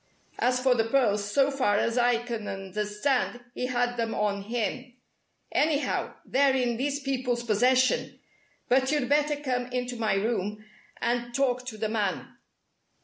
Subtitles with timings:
[0.39, 4.93] As for the pearls, so far as I can understand, he had them on him.
[5.51, 8.19] Anyhow, they're in these people's possession.
[8.67, 10.65] But you'd better come into my room
[10.99, 12.35] and talk to the man."